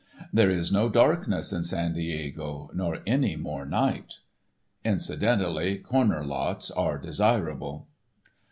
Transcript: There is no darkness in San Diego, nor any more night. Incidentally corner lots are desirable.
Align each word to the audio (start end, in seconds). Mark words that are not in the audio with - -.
There 0.33 0.49
is 0.49 0.71
no 0.71 0.89
darkness 0.89 1.53
in 1.53 1.63
San 1.63 1.93
Diego, 1.93 2.71
nor 2.73 3.03
any 3.05 3.35
more 3.35 3.67
night. 3.67 4.15
Incidentally 4.83 5.77
corner 5.77 6.25
lots 6.25 6.71
are 6.71 6.97
desirable. 6.97 7.87